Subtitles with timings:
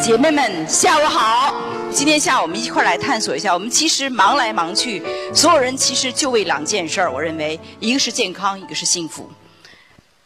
[0.00, 1.52] 姐妹们，下午好！
[1.92, 5.02] 今天下午我们一块儿来探索一下，我们其实忙来忙去，
[5.34, 7.12] 所有人其实就为两件事儿。
[7.12, 9.28] 我认为，一个是健康，一个是幸福。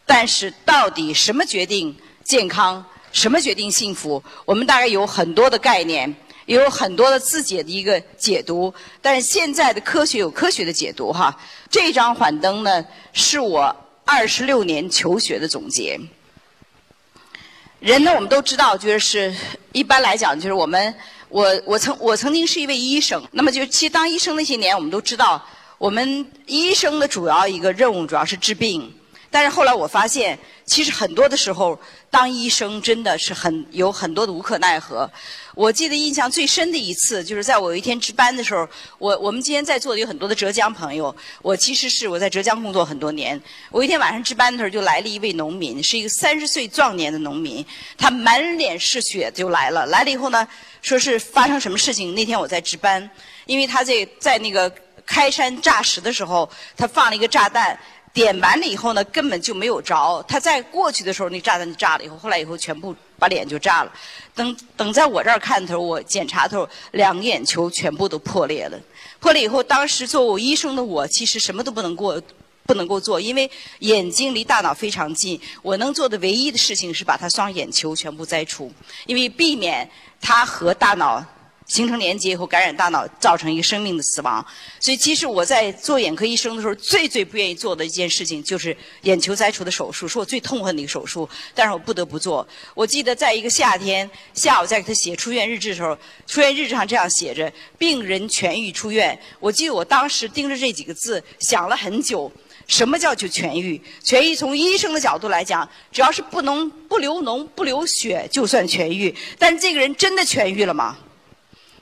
[0.05, 4.23] 但是，到底什么决定健康，什么决定幸福？
[4.45, 6.15] 我们大概有很多的概念，
[6.45, 8.71] 也有很多的自己的一个解读。
[9.01, 11.35] 但是现在的科学有科学的解读哈。
[11.69, 15.99] 这张幻灯呢，是我二十六年求学的总结。
[17.83, 19.35] 人呢，我们都知道，就是
[19.73, 20.95] 一般来讲，就是我们，
[21.27, 23.21] 我我曾我曾经是一位医生。
[23.33, 25.45] 那么，就其实当医生那些年，我们都知道，
[25.77, 28.95] 我们医生的主要一个任务主要是治病。
[29.33, 31.77] 但是后来我发现，其实很多的时候，
[32.11, 35.09] 当医生真的是很有很多的无可奈何。
[35.55, 38.69] 我记得印象最深的一次，就是在我有一天值班的时候，
[38.99, 43.41] 我我们今天在座的有很多的浙江朋友，我其实是我在浙江工作很多年。
[43.71, 47.65] 我一天晚上值班的时候，就来了一位农民，是一个三十岁壮年的农民，
[47.97, 49.87] 他满脸是血就来了。
[49.87, 50.47] 来了以后呢，
[50.83, 52.13] 说是发生什么事情？
[52.13, 53.09] 那天我在值班，
[53.47, 54.71] 因为他在在那个
[55.07, 57.79] 开山炸石的时候，他放了一个炸弹。
[58.13, 60.23] 点完了以后呢，根本就没有着。
[60.27, 62.03] 他在过去的时候，那炸弹就炸了。
[62.03, 63.91] 以后后来以后，全部把脸就炸了。
[64.35, 68.79] 等等，在我这儿看头，我检查头，两个眼球全部都破裂了。
[69.19, 72.21] 破裂以后，当时做我医生的我，其实什么都不能过，
[72.67, 75.41] 不能够做，因为眼睛离大脑非常近。
[75.63, 78.71] 我能做的唯一的事情是把他双眼球全部摘除，
[79.07, 79.89] 因为避免
[80.21, 81.25] 他和大脑。
[81.65, 84.45] 形成连接以后感染大脑，造成一个生命的死亡。
[84.79, 91.27] 所以，其实我在做眼科医生的时候，最最不愿意做的一件事情就是眼球摘除的手术，是我最痛恨的一个手术。
[91.53, 92.47] 但是我不得不做。
[92.73, 95.97] 我记得在一个夏天下午，在给他写出院日志的时候，
[96.27, 102.31] 出院日志上这样写着：“病人痊愈出院。”我记得我当时盯着这几个字想了很久。
[102.65, 103.79] 什么叫就痊愈？
[104.05, 109.13] 痊愈从医生的角度来讲，只要是不能不流脓、不流血，就算痊愈。
[109.37, 110.97] 但这个人真的痊愈了吗？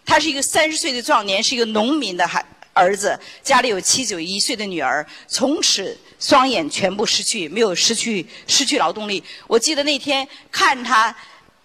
[0.05, 9.23] 他是一个三十岁的壮年，是一个农民的孩儿子，家里有七九一岁的女儿，从此双眼全部失去，没有失去失去劳动力。
[9.47, 11.15] 我记得那天看他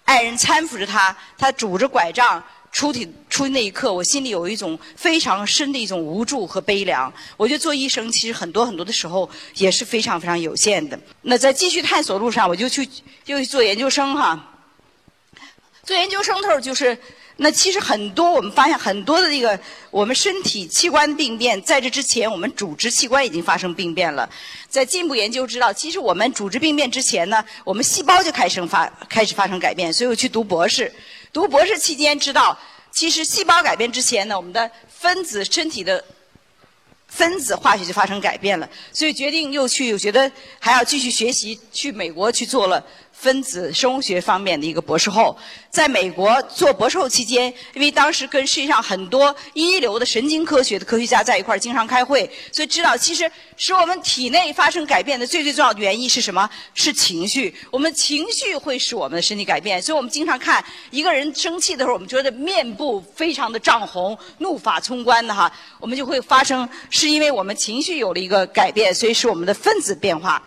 [0.05, 7.11] 爱人搀扶着他，他拄着拐杖出去出那一刻，我心里有一种非常深的一种无助和悲凉。
[7.35, 10.97] 我觉得做医生其实很多很多的时候也是非常非常有限的。
[11.23, 12.87] 那在继续探索路上，我就去
[13.25, 14.53] 又去做研究生哈。
[15.83, 16.97] 做研究生的时候就是。
[17.39, 19.59] 那其实很多，我们发现很多的这个
[19.91, 24.27] 我们身体器官病变，在这之前，我们组织器官已经发生病变了。
[24.67, 29.93] 在进一步研究知道，其实我们组织病变之前呢，我们细胞就开始发开始发生改变。
[29.93, 30.91] 所以我去读博士，
[31.31, 32.57] 读博士期间知道，
[32.91, 36.03] 其实细胞改变之前呢，我们的分子身体的
[37.07, 38.67] 分子化学就发生改变了。
[38.91, 42.83] 所以决定又去，觉得还要继续学习，去美国去做了。
[43.19, 45.35] 分子生物学方面的一个博士后，
[45.71, 56.47] 在美国做博士后期间，因为当时跟世界上很多一流的神经科学的科学家在一块儿经常开会，所以知道其实使我们体内发生改变的最最重要的原因是什么？
[56.75, 57.53] 是情绪。
[57.71, 70.39] 我们情绪会使我们的身体改变，所以我们经常看一个人生气的时候，我们觉得面部非常的涨红，怒发冲冠的哈，我们就会发生是因为我们情绪有了一个改变，所以使我们的分子变化。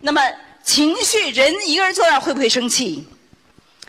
[0.00, 0.22] 那么。
[0.64, 3.06] 情绪，人一个人坐那儿会不会生气？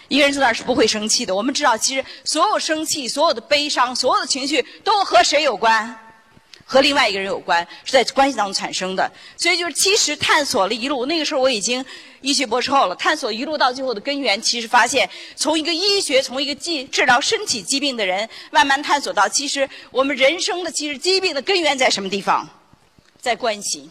[0.09, 1.33] 一个人坐那儿是不会生气的。
[1.33, 5.97] 我们知道，其实所有生气、所有的悲伤、所有的情绪都和谁有关？
[6.67, 9.09] 和另外一个人有关，是在关系当中产生的。
[9.37, 11.83] 所以，就是其实探索了一路，那个时候我已经
[12.21, 12.95] 医学博士后了。
[12.95, 22.49] 探索一路到最后的根源，其实发现，从一个医学，从一个治治疗身体疾病的人，慢慢探索到，其实我们人生的其实疾病的根源在什么地方？
[23.21, 23.89] 在关系。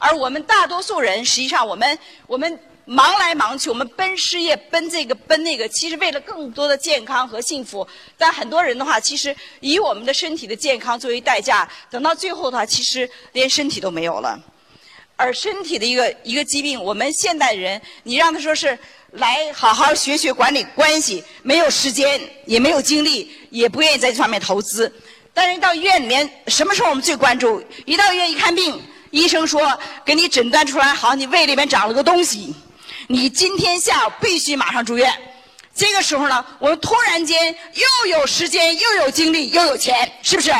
[0.00, 1.96] 而我们大多数人，实际上我们
[2.26, 7.86] 我们忙来忙去，我们奔事业、奔这个、奔那个，其实为了更多的健康和幸福。
[8.16, 14.40] 但很多人的话，其实以我们的身体的健康作为代价，等到最后的话，其实连身体都没有了。
[15.16, 18.76] 而身体的一个一个疾病，我们现代人，你让他说是
[19.12, 24.90] 来好好学学管理关系，没有时间，也没有精力，也不愿意在这方面投资。
[25.34, 27.62] 但是到医院里面，什么时候我们最关注？
[27.84, 28.82] 一到医院一看病。
[29.10, 32.54] 医生说：“给你诊断出来，好，你胃里面长了个东西，
[33.08, 35.12] 你今天下午必须马上住院。”
[35.74, 40.52] 这个时候呢，我们突然间又有时间，又有精力，又有钱，是不是？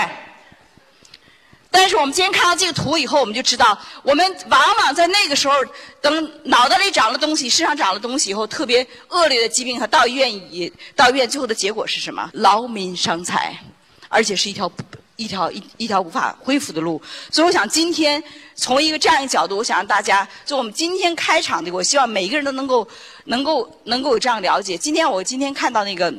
[1.71, 5.55] 但是我们今天看到这个图以后，我们就知道，我们往往在那个时候，
[6.01, 12.29] 等脑袋里长了东西，身上长了东西以后，特别恶劣的疾病，和到医院以到医院最后的结果是什么？
[12.33, 13.57] 劳民伤财，
[14.09, 14.71] 而且是一条。
[15.21, 17.01] 一条一一条无法恢复的路。
[17.31, 18.23] 所以我想今天
[18.55, 22.87] 从一个这样一个角度，我想让大家就我们今天开场的，我希望每一个人都能够
[23.25, 24.79] 能够能够有这样了解。
[24.79, 26.13] 今天我今天看到那个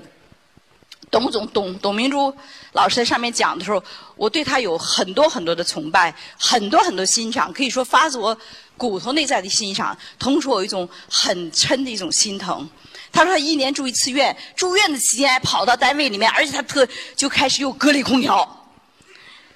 [1.09, 2.33] 董总董董明珠
[2.73, 3.83] 老师在上面讲的时候，
[4.15, 8.37] 我对他有很多很多的崇拜，很多很多欣赏，可以说发自我
[8.77, 12.69] 骨头内在的欣赏，同时我有一种很深的一种心疼。
[13.11, 18.60] 他说他一年住一次院，住院的期间还跑到单位里面，而且他特就开始用格力空调。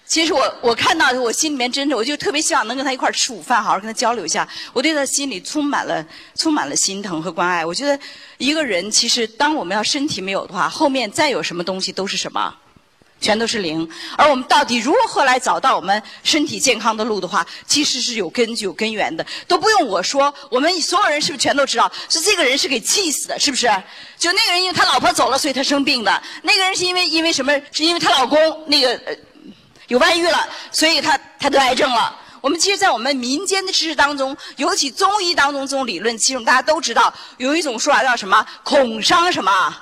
[0.07, 4.47] 其实我我看到我心里面真的，我就特别希望能跟他一块吃午饭，好好跟他交流一下。
[4.71, 6.05] 我对他心里充满了
[6.35, 7.65] 充满了心疼和关爱。
[7.65, 7.99] 我觉得
[8.37, 12.55] 一个人其实当我们要身体没有的话，后面再有什么东西都是什么。
[13.21, 20.31] 全都是零，而我们到底如何来找到我们身体健康的路的话，其实是有根据、有根源的，都不用我说。
[20.51, 21.89] 我们所有人是不是全都知道？
[22.09, 23.67] 是这个人是给气死的，是不是？
[24.19, 26.11] 就那个人因为他老婆走了，所以他生病的；
[26.43, 27.53] 那个人是因为因为什么？
[27.71, 28.37] 是因为她老公
[28.67, 29.15] 那个呃
[29.87, 32.15] 有外遇了，所以他他得癌症了。
[32.41, 38.45] 我们其实，在我们民间的知识当中，尤其中医当中这种理论，其实大家都知道，有一种说法叫什么？
[38.63, 39.75] 恐伤什么？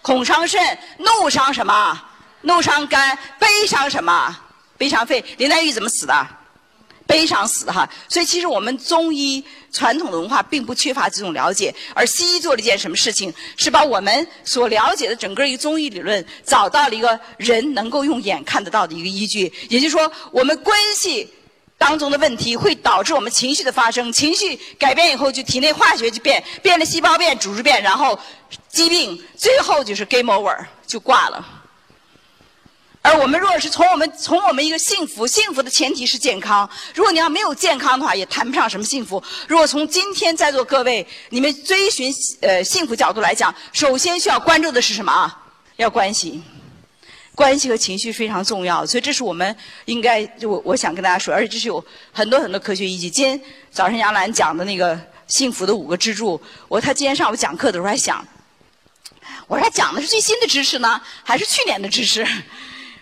[0.00, 2.00] 恐伤肾，怒伤什么？
[2.42, 4.36] 怒伤肝，悲伤什么？
[4.78, 5.24] 悲伤肺。
[5.38, 6.26] 林黛玉怎么死的？
[7.14, 7.88] 非常死哈。
[8.08, 13.32] 所以其实我们中医传统的文化并不缺乏这种了解，而西医做了一件什么事情？
[13.56, 19.52] 是把我们所了解的整个一个中医理论，找到了一个人能够用眼看得到的一个依据。
[19.68, 21.32] 也就是说，我们关系
[21.78, 28.18] 当中的问题会导致我们情绪的发生，情绪改变以后，就体内化学就变，变了细胞变，组织变，然后
[28.68, 31.62] 疾病最后就是 game over，就挂了。
[33.04, 39.22] 而我们若是从我们从我们一个幸福幸福的前提是健康，如果你要没有健康的话，也谈不上什么幸福。
[39.46, 42.10] 如果从今天在座各位你们追寻
[42.40, 45.38] 呃幸福角度来讲，首先需要关注的是什么啊？
[45.76, 46.42] 要关系，
[47.34, 49.54] 关系和情绪非常重要，所以这是我们
[49.84, 53.10] 应该我我想跟大家说，而且这是有很多很多科学依据。
[53.10, 53.38] 今天
[53.70, 58.26] 早上杨澜讲的那个幸福的五个支柱，我他今天上午讲课的时候还想，
[59.46, 62.26] 我说他讲的是最新的知识呢，还是去年的知识？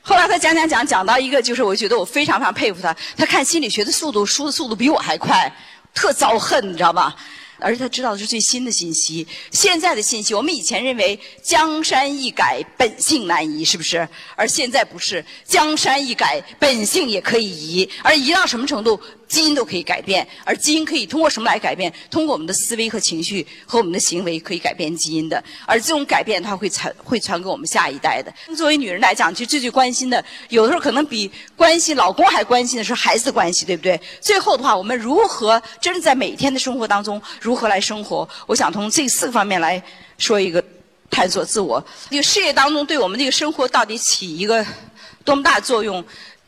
[0.02, 5.50] 后来他讲讲讲讲到一个，就是我觉得我非常非常佩服他，他看心理学的速度，书的速度比我还快，
[5.94, 7.14] 特遭恨，你知道吧？
[7.62, 10.34] 而且他知道的是最新的信息，现在的信息。
[10.34, 14.06] 我们以前认为江山易改，本性难移，是不是？
[14.36, 19.00] 而现在不是，江山易改，本性也可以移，而移到什么程度？
[19.28, 21.90] 基因都可以改变，而基因可以通过什么来改变？
[22.10, 25.42] 通过我们的思维和情绪和我们的行为可以改变基因的。
[25.64, 28.30] 而这种改变它会传会传给我们下一代的。
[28.54, 33.98] 作为女人来讲，其实最最关心的，有的时候可能比关心老公还关心的是孩子的关系，对不对？
[34.20, 38.26] 最后的话，我们如何真的在每天的生活当中如如何来生活？
[38.46, 39.80] 我想从这四个方面来
[40.16, 40.64] 说一个
[41.10, 41.84] 探索自我。
[42.08, 44.64] 这个事业当中对我们这个生活到底起一个
[45.22, 46.02] 多么大作用？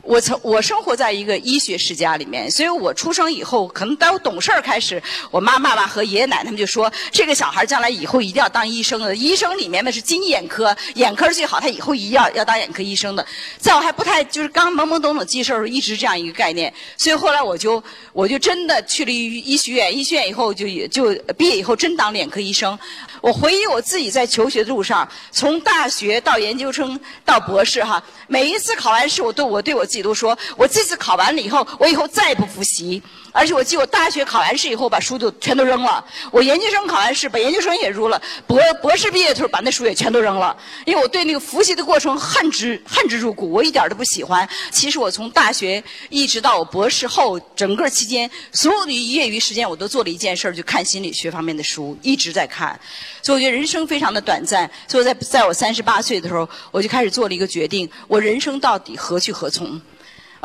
[0.05, 9.15] 我曾我生活在一个医学世家里面，所以我出生以后，可能到我懂事儿开始，我妈妈妈和爷爷奶奶他们就说，这个小孩将来以后一定要当医生的。
[9.15, 13.25] 医生里面呢是精眼科，眼科最好，他以后一定要要当眼科医生的。
[13.57, 16.71] 在我还不太就是刚懵懵懂懂记事儿时候，一直这样一个概念。
[16.97, 22.77] 所以后来我就我就真的去了医医学院，医学院以后就就毕业以后真当眼科医生。
[23.21, 33.01] 我回忆我自己在求学的路上，从大学到研究生到博士哈，每一次考完试，我都我对我自己都说，我这次考完了以后，我以后再也不复习。
[33.37, 36.01] 而且我记，我大学考完试以后，把书都全都扔了；
[36.31, 38.17] 我研究生考完试，把研究生也扔了；
[38.47, 40.55] 博博士毕业的时候，把那书也全都扔了。
[40.85, 44.47] 因为我对那个复习的过程恨之恨之入骨，我一点都不喜欢。
[44.71, 52.79] 其实我从大学一直到我博士后，整个期间，所有的业余时间，我都做了一件事儿，就看心理学方面的书，一直在看。
[53.21, 54.71] 所以我觉得人生非常的短暂。
[54.87, 59.81] 所以在在我三十八岁的时候，我就开始做了一个决定：我人生到底何去何从？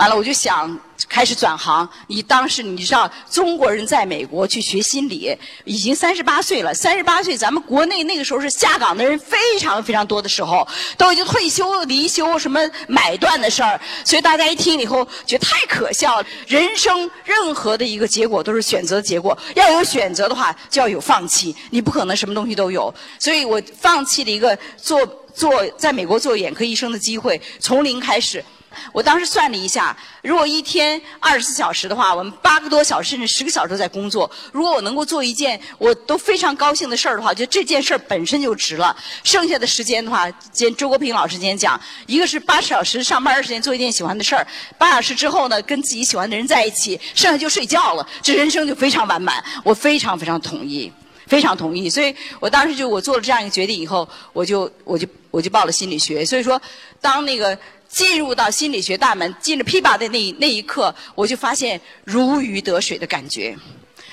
[0.00, 0.80] 完了，我就想
[1.10, 1.86] 开始转行。
[2.06, 6.72] 你当时你知道，中国人在美国去学心理，已经三十八岁了。
[6.72, 10.66] 三十八岁，咱们国内那个时候是下岗的人非常非常多的时候，
[10.96, 13.78] 都已经退休、离休、什么买断的事儿。
[14.02, 16.26] 所以大家一听以后，觉得太可笑了。
[16.46, 21.54] 人生任何的一个结果都是选择的结果，要有选择的话，就要有放弃。
[21.68, 22.92] 你不可能什么东西都有。
[23.18, 25.04] 所以我放弃了一个做
[25.34, 28.42] 做在美国做眼科医生的机会，从零开始。
[28.92, 34.30] 我当时算了一下，如果一天二十四小时的话，我们八个多小时甚至十个小时都在工作。
[34.52, 38.96] 如果我能够做一件我都非常高兴的事儿的话，就这件事儿本身就值了。
[39.24, 44.46] 剩下的时间的话，今天周国平老师今天讲，一个是八十小时上班时间做一件喜欢的事儿，
[44.78, 49.42] 八小时之后呢，跟自己喜欢的人在一起，剩下就睡觉了，这人生就非常完满。
[49.64, 50.92] 我非常非常同意，
[51.26, 51.90] 非常同意。
[51.90, 56.24] 所以我当时就我做了这样一个决定以后，我就我就我就报了心理学。
[56.24, 56.60] 所以说，
[57.00, 57.58] 当那个。
[57.90, 63.56] 进入到心理学大门，进了 P 八的那那一刻，我就发现如鱼得水的感觉。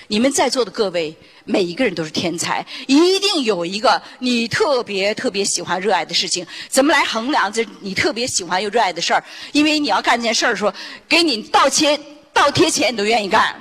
[0.09, 6.45] 你们在座的各位，每一个人都是天才，一定有一个你特别特别喜欢、热爱的事情。
[6.69, 9.23] 怎么来衡量这你特别喜欢又热爱的事儿？
[9.51, 10.73] 因为你要干这件事儿的时候，
[11.07, 11.99] 给你倒贴
[12.33, 13.53] 倒贴钱，你都愿意干；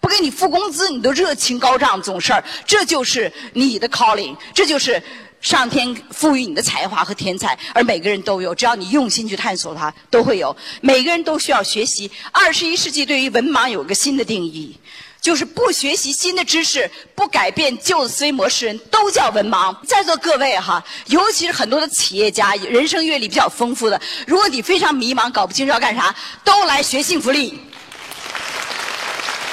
[0.00, 2.00] 不给你付工资，你都热情高涨。
[2.00, 5.00] 这种事儿，这就是你的 calling，这就是
[5.40, 7.58] 上天赋予你的才华和天才。
[7.74, 10.56] 而每个人都有，只要你用心去探索它，都会有。
[10.80, 12.10] 每个人都需要学习。
[12.32, 14.76] 二十一世纪对于文盲有一个新的定义。
[15.20, 19.76] 就是不学习新的知识，不改变旧的思维模式，人都叫文盲。
[19.84, 27.60] 在座各位哈，尤其是很多的企业家，人生阅历比较丰富的，如果你非常迷茫，搞不清楚要干啥，都来学幸福力。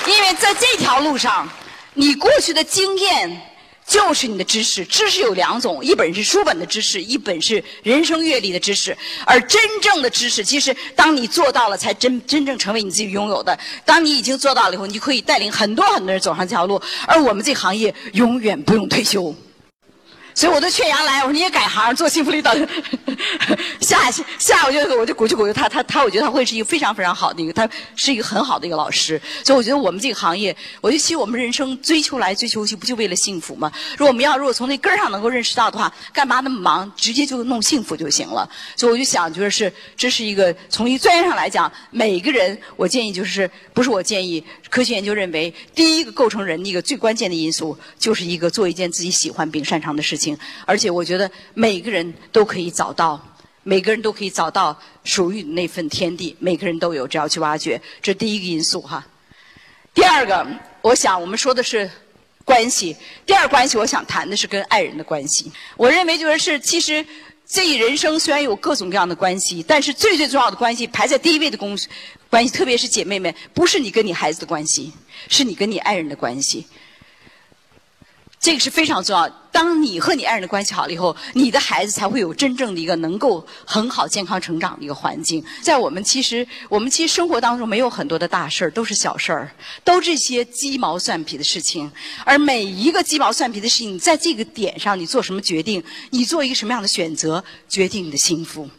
[0.07, 1.49] 因为在这条路上，
[1.95, 3.41] 你过去的经验。
[3.87, 8.95] 就是你的知识，知识有两种，一本是书本的知识，一本是人生阅历的知识。
[9.25, 13.57] 而真正的知识，其实当你做到了，才真真正成为你自己拥有的。
[13.85, 16.81] 当你已经做到了以后，你可以带领很多很多人走上这条路。
[17.07, 19.33] 而我们这行业永远不用退休。
[20.37, 22.69] 所以我都劝杨澜，我说你也改行做幸福力导 师。
[23.81, 29.19] 下下，我就我就鼓励鼓励他，他他，我觉得他会是一个非常非常好的一个，他是一个很好的一个老师。
[29.43, 33.71] 所以我觉得我们这个行业，我就其实我们人生追求来追求去，不就为了幸福吗？
[33.97, 36.93] 如果我们要如果从那根儿上能够认识到的话，干嘛那么忙？
[36.95, 38.47] 直接就弄幸福就行了。
[38.75, 50.26] 所以我就想，就是这是一个从一个专业上来讲，每个人我建议就是不是我建议，科学研究认为，第一个构成人的一个最关键的因素，就是一个做一件自己喜欢并擅长的事情。
[50.65, 53.21] 而且我觉得每个人都可以找到，
[53.61, 56.35] 每个人都可以找到属于那份天地。
[56.39, 59.05] 每个人都有，只要去挖掘，这第一个因素哈。
[59.93, 60.47] 第二个，
[60.81, 61.89] 我想我们说的是
[62.45, 62.95] 关系。
[63.25, 65.51] 第二关系，我想谈的是跟爱人的关系。
[65.75, 67.05] 我认为就是是，其实
[67.45, 71.77] 这一人生虽然有各种各样的关系，但是最最重要的关系排在第一位的公
[72.29, 74.93] 关系，特别是姐妹们，不是你跟你孩子的关系，
[75.29, 76.67] 是你跟你爱人的关系。
[78.39, 79.27] 这个是非常重要。
[79.51, 85.43] 当你和你爱人的关系好了以后，你的孩子才会有真正的一个能够很好健康成长的一个环境。
[85.61, 89.51] 在我们其实，我们其实生活当中没有很多的大事儿，都是小事儿，
[89.83, 91.91] 都这些鸡毛蒜皮的事情。
[92.23, 98.69] 而每一个鸡毛蒜皮的事情，在这个点上，你做什么决定，你做一个什么样的选择，决定你的幸福。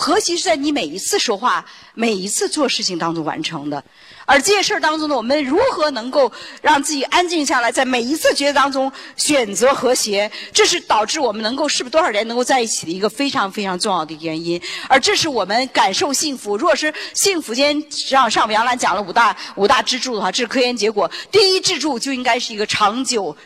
[0.00, 3.82] 和谐是在你每一次说话、每一次做事情当中完成的。
[4.26, 6.30] 而这些事儿当中呢，我们如何能够
[6.62, 14.60] 让自己安静下来，在每一次抉择当中选择和谐，这是导致我们能够是不是多少年能够在一起的一个非常非常重要的原因。
[14.88, 16.56] 而这是我们感受幸福。
[16.56, 21.10] 如果是幸福间，上上午杨澜讲了五大五大支柱的话，这是科研结果。
[21.32, 23.36] 第一支柱就应该是一个长久、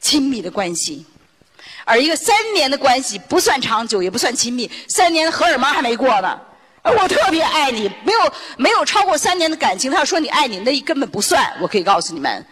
[0.00, 1.06] 亲密的关系。
[1.84, 6.40] 而一个三年的关系不算长久，也不算亲密，三年的荷尔蒙还没过呢。
[6.82, 11.50] 我特别爱你，没有没有超过三年的感情，他要说你爱你，那根本不算。
[11.60, 12.46] 我可以告诉你们，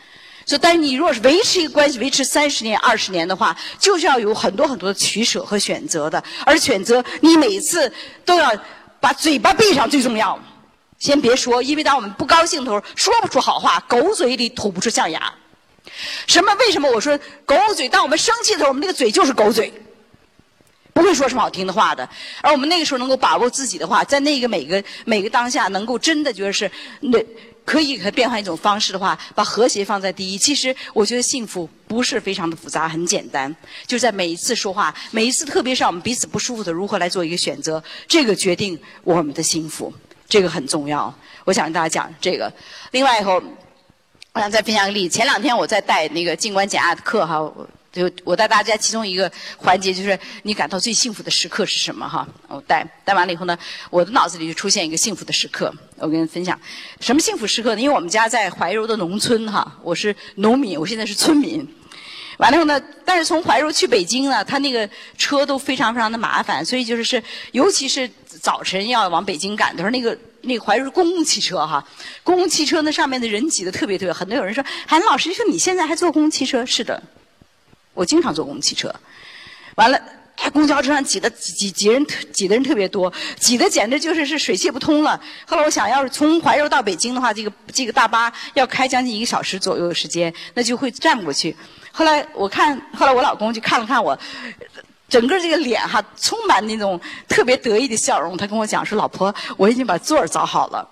[0.46, 6.22] 所以，但是你如果是维持一个关系，维持三十年、二十年的话，就是要有很多很多的取舍和选择的。
[6.46, 7.92] 而选择，你每次
[8.24, 8.50] 都要
[9.00, 10.38] 把嘴巴闭上，最重要。
[10.98, 15.30] 先别说，因为当我们不高兴的时候，说不出好话，狗嘴里吐不出象牙。
[16.26, 16.54] 什么？
[16.56, 17.88] 为什么我说狗嘴？
[17.88, 19.72] 当我们生气的时候，我们那个嘴就是狗嘴。
[20.94, 22.06] 不会说什么好听的话的，
[22.42, 26.70] 而我们那个时候能够把握自己的话，在那个每个每个当下，能够真的觉得是
[27.00, 27.18] 那
[27.64, 30.38] 可以给它变换一种方式的话，把和谐放在第一。
[30.38, 39.90] 其实我觉得幸福不是非常的复杂，很简单，就在每一次说话，每一次，特别是我们彼此不舒服的，如何来做一个选择，这个决定我们的幸福，
[40.28, 41.12] 这个很重要。
[41.44, 42.52] 我想跟大家讲这个。
[42.90, 43.42] 另外以后，
[44.34, 45.14] 我想再分享个例子。
[45.14, 47.52] 前两天我在带那个静观减压的课哈。
[47.92, 52.08] 就我带大家其中一个环节，就是你感到最幸福的时刻是什么？
[52.08, 53.58] 哈，我带带完了以后呢，
[53.90, 55.70] 我的脑子里就出现一个幸福的时刻。
[55.98, 56.58] 我跟你分享，
[57.00, 57.80] 什么幸福时刻呢？
[57.82, 61.68] 因为我们家在怀柔的农村哈，我是农民，我现在是村民。
[62.38, 68.10] 完了以后呢，但是从怀柔去北京呢，他那个车都非常非常的麻烦，所以就是是，尤其是
[68.40, 71.84] 早晨要往北京赶的时候，那个那个怀柔公共汽车哈，
[72.22, 76.64] 公共汽车那上面的人挤得特别特别，很多有人说，韩老师说你现在还坐公共汽车？
[76.66, 77.02] 是的。
[77.94, 78.90] 我经常坐公共汽车，
[79.74, 80.00] 完了，
[80.50, 85.20] 公交车上挤的挤挤挤人，挤的人特别多，挤的简直就是是水泄不通了。
[85.46, 91.54] 后来我想要是从怀柔到北京的话，这个这个大巴要开将近一个小时左右的时间，那就会站不过去。
[91.90, 94.18] 后来我看，后来我老公就看了看我，
[95.12, 98.34] 整个这个脸哈，充满那种特别得意的笑容。
[98.34, 100.88] 他跟我讲说：“老婆，我已经把座儿找好了。”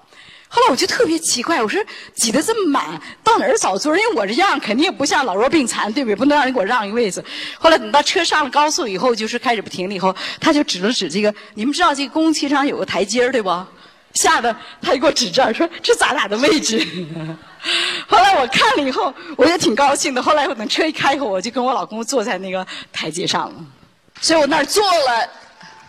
[0.46, 1.82] 后来我就特别奇怪，我说
[2.14, 3.96] 挤得这么满，到哪儿找座儿？
[3.96, 6.16] 因为我这样肯定不像老弱病残，对不对？
[6.16, 7.24] 不能让人给我让一位子。
[7.58, 13.50] 后来等到车上了高速以后，就是开始不停了以后，他就指了指这个，你们知道这个公汽上有个台阶儿对不？
[14.12, 16.86] 吓得他就给我指这儿，说这咱俩的位置。
[18.08, 20.22] 后来我看了以后，我也挺高兴的。
[20.22, 23.54] 后来我等车一开以后，我就跟我老公坐在那个台阶上了，
[24.20, 25.28] 所以我那儿坐了。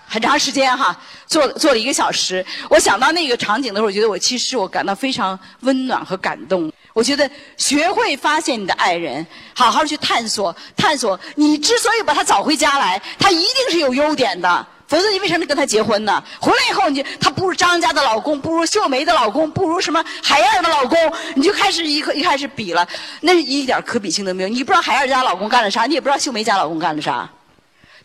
[0.07, 0.93] 很长时间哈，
[1.25, 2.45] 坐坐了一个小时。
[2.69, 6.69] 我想到那个场景的时候，我觉得我其实我感到非常温暖和感动。
[6.91, 11.17] 我觉得学会发现你的爱人，好好去探索探索。
[11.35, 16.21] 你之所以把他找回家来，他一定是有优点的，否则你为什么跟他结婚呢？
[16.41, 20.99] 回来以后，你就他不如张家的老公，不如秀梅的老公，不如什么海燕的老公，
[21.35, 22.85] 你就开始一一开始比了，
[23.21, 24.49] 那一点可比性都没有。
[24.49, 27.29] 你不知道海燕家老公干了啥，你也不知道秀梅家老公干了啥，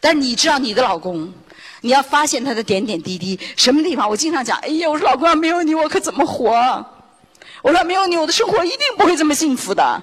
[0.01, 1.33] 但你知道你的老公。
[1.83, 4.09] 你要发现他的点点滴滴，什么地方？
[4.09, 6.51] 我经常讲，哎呀，我说老公，没有你我可怎么活？
[7.63, 10.03] 我说没有你，我的生活一定不会这么幸福的。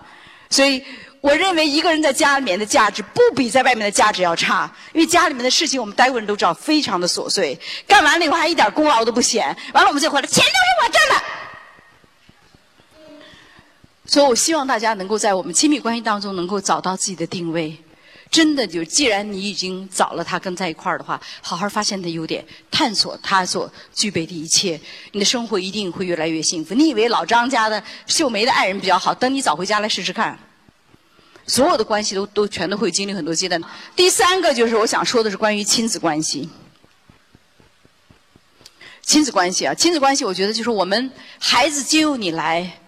[0.50, 0.82] 所以，
[1.20, 9.46] 我认为一个人在家里面的价值不比在外面的价值要差，因为家里面的事情我们待过人都知道，非常的琐碎，干完了以后还一点功劳都不显。
[9.74, 11.24] 完了我们再回来，钱都是我挣的。
[14.06, 17.78] 所以我希望大家能够在我们亲密关系当中能够找到自己的定位。
[18.34, 26.74] 真的就，既然你已经找了他跟在一块儿的话，好好发现他优点，探索他所具备的一切，你的生活一定会越来越幸福。
[26.74, 30.40] 你以为老张家的秀梅的爱人比较好，等你找回家来试试看，
[31.46, 33.62] 所有的关系都都全都会经历很多阶段。
[33.96, 36.50] 第三个就是我想说的是关于亲子关系，
[39.04, 42.80] 亲子关系啊，亲子关系，我觉得就是我们孩子皆由你来。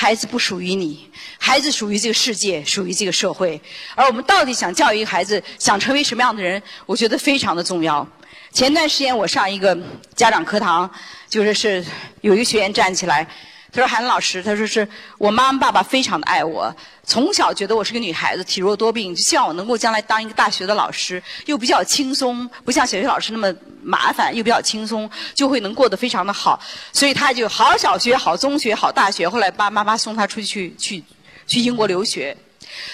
[0.00, 3.60] 孩子不属于你，孩子属于这个世界，属于这个社会。
[3.96, 8.06] 而我们到底想教育一个孩子，想成为什么样的人，我觉得非常的重要。
[8.52, 9.76] 前段时间我上一个
[10.14, 10.88] 家长课堂，
[11.28, 11.84] 就是是
[12.20, 13.26] 有一个学员站起来。
[13.70, 26.58] 他说：“韩老师，他说是我妈妈爸爸非常的爱我，从小觉得我是个女孩子，体弱多病，就希望我能够将来当一个大学的老师，又比较轻松，不像小学老师那么麻烦，又比较轻松，就会能过得非常的好。
[26.92, 29.28] 所以他就好小学、好中学、好大学。
[29.28, 31.04] 后来爸爸妈妈送他出去去
[31.46, 32.36] 去英国留学。”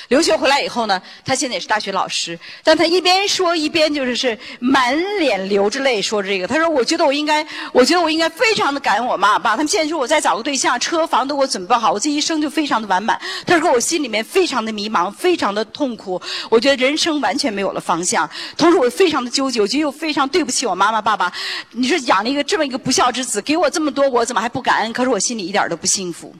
[0.08, 6.46] 留学回来以后呢，他现在也是大学老师，但他一边说一边就是是满脸流着泪说这个。
[6.46, 9.50] 他说：“我觉得我应该，我觉得我应该非常的感恩我妈爸。
[9.50, 18.28] 他们现在说我再找个对象，车房都给我准备好，我这一生就非常的完满。”他说：“我心里面非常的迷茫，非常的痛苦，我觉得人生完全没有了方向。
[18.56, 21.32] 同时我非常的纠结，我觉得又非常对不起我妈妈爸爸。
[21.72, 24.92] 你说养了一个这么一个不孝之子，给我这么多，我怎么还不感恩？
[24.92, 26.34] 可是我心里一点都不幸福。”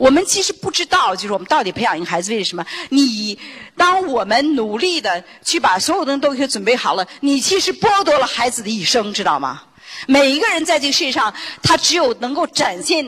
[0.00, 2.64] 我们其实不知道，就是我们到底培养一个孩子为什么？
[2.88, 3.38] 你
[3.76, 9.62] 当我们努力的去把所有东西都给准备好了，你其实剥夺了孩子的一生，知道吗？
[10.06, 11.32] 每一个人在这个世界上，
[11.62, 13.04] 他只有能够展现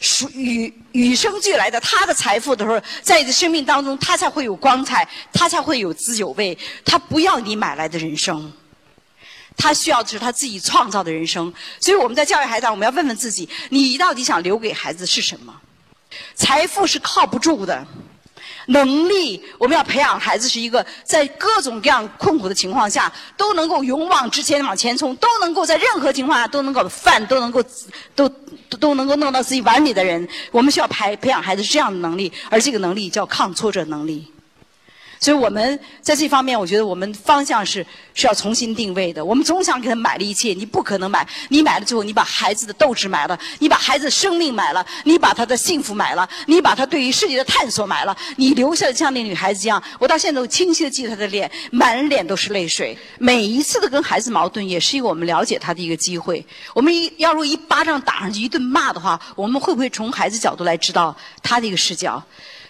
[0.00, 6.58] 属与与生俱来的他的财富的时候，在你的生命当中，他才会有光彩，他才会有滋有味。
[6.84, 8.52] 他不要你买来的人生，
[9.56, 11.54] 他需要的是他自己创造的人生。
[11.80, 15.54] 所以我们在教育孩子，我们要问问自己：你到底想留给孩子是什么？
[16.34, 17.86] 财富是靠不住的，
[18.66, 27.62] 能力我们要培养孩子是一个在各种各样困苦的情况下都能够勇往直前往前冲，都能够在任何情况下都能够饭都能够
[28.14, 28.28] 都
[28.80, 30.26] 都能够弄到自己碗里的人。
[30.50, 34.31] 我们需要培培养孩子这样的能力，而这个能力叫抗挫折能力。
[35.22, 39.24] 所以我们在这方面，我觉得我们方向是是要重新定位的。
[39.24, 41.24] 我们总想给他买了一切，你不可能买。
[41.48, 49.80] 你买了之后，你把孩子的斗志买了，你把孩子生命买了，你把他的幸福买了，你把他对于世界的探索买了，你留下的像那女孩子一样。
[50.00, 52.98] 我到现在都清晰的记得她的脸，满脸都是泪水。
[53.18, 56.44] 每一次的跟孩子矛盾，也是一个我们了解他的一个机会。
[56.74, 62.24] 我们一要如果一巴掌打上去，一顿骂的话，我们会不会从孩子角度来知道他的一个视角？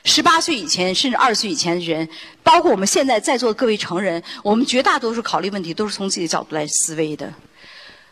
[0.04, 2.08] 十八岁以前，甚至二十岁以前的人，
[2.42, 7.32] 包括我们现在在座的各位成人，我们绝大多数考虑问题都是从自己的角度来思维的。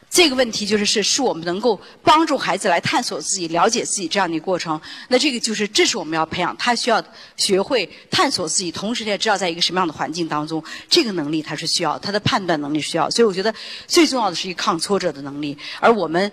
[0.09, 4.81] 这个问题就是是是我们能够帮助孩子来探索自己、了解自己这样的一个过程。
[5.09, 7.00] 那这个就是这是我们要培养他需要
[7.37, 13.09] 学会探索自己，同时也知道在一个什么样的环境当中，这个能力他是需要，他的判断能力需要。
[13.11, 13.55] 所以我觉得
[13.87, 16.31] 最重要的是一个抗挫折的能力，而我们。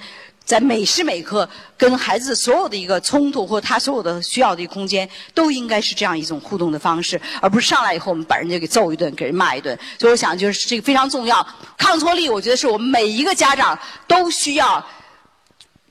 [0.47, 9.77] 在每时每刻跟孩子所有的一个冲突或他所有的需要的一个空间，都应该是这样一种互动的方式，而不是上来以后我们把人家给揍一顿，给人骂一顿。
[9.99, 11.45] 所以我想就是这个非常重要，
[11.77, 14.81] 抗挫力，我觉得是我们每一个家长都需要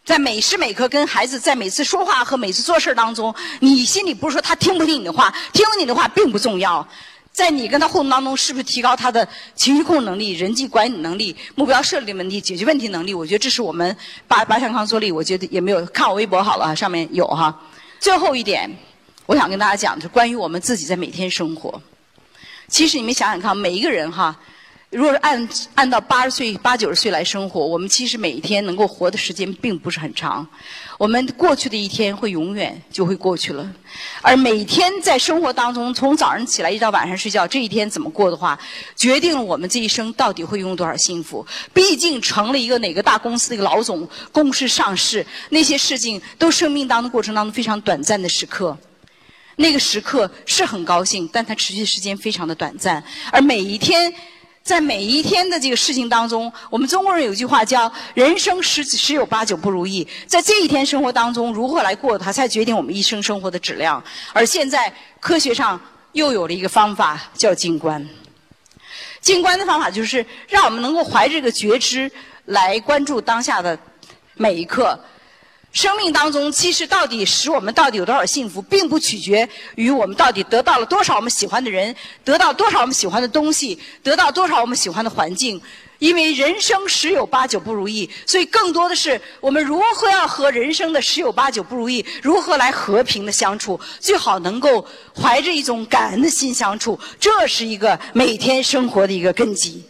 [0.07, 6.89] 在每时每刻跟孩子在每次说话和每次做事当中，你心里不是说他听不听你的话，听你的话并不重要。
[7.37, 13.13] 在你跟他互动当中，是不是提高他的情绪控制能力、人际管理能力、目标设立问题、解决问题能力？
[13.13, 13.95] 我觉得这是我们
[14.27, 17.61] 八八项抗挫力，我觉得也没有看我微博好了，上面有哈。
[18.01, 18.75] 最后一点，
[19.27, 21.83] 我想跟大家讲，就是关于我们自己在每天生活。
[22.69, 24.41] 其实你们想想看，每一个人哈。
[24.91, 30.47] 如果是按按到八十岁、八九十岁来生活，我们其实每一天能够活的时间并不是很长。
[30.97, 33.69] 我们过去的一天会永远就会过去了，
[34.23, 38.59] 而每天在生活当中，从早上起来一直到晚上睡觉，这一天怎么过的话，
[38.95, 41.45] 决定了我们这一生到底会拥有多少幸福。
[41.75, 48.79] 毕竟成了一个哪个大公司的一个老总，公司上市，那些事情都生命当中过程当中非常短暂的时刻。
[49.57, 54.15] 那个时刻是很高兴，但它持续的时间非常的短暂，而每一天。
[54.67, 60.05] 在每一天的这个事情当中，我们中国人有句话叫“人生十十有八九不如意”。
[60.27, 64.03] 在这一天生活当中，如何来过它，才决定我们一生生活的质量。
[64.33, 65.81] 而现在科学上
[66.15, 68.05] 又有了一个方法，叫静观。
[69.21, 72.11] 静观的方法就是让我们能够怀着这个觉知
[72.47, 73.79] 来关注当下的
[74.35, 74.99] 每一刻。
[75.77, 85.61] 生命当中，其实到底使我们到底有多少幸福，并不取决于我们到底得到了多少我们喜欢的人，得到多少我们喜欢的东西，得到多少我们喜欢的环境。
[85.99, 99.85] 因为人生十有八九不如意，所以更多的是我们如何要和人生的十有八九不如意，如何来和平的相处，最好能够怀着一种感恩的心相处，这是一个每天生活的一个根基。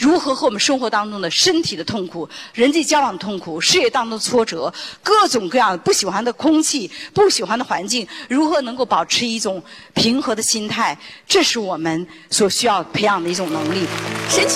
[0.00, 10.96] 如何和我们生活当中的身体的痛苦、人际交往的痛苦、事业当中的挫折、各种各样不喜欢的空气、不喜欢的环境，如何能够保持一种平和的心态？
[11.26, 13.86] 这是我们所需要培养的一种能力。